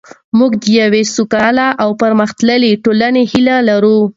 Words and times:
موږ 0.39 0.51
د 0.63 0.65
یوې 0.81 1.03
سوکاله 1.15 1.67
او 1.83 1.89
پرمختللې 2.01 2.71
ټولنې 2.83 3.23
هیله 3.31 3.57
لرو. 3.69 3.97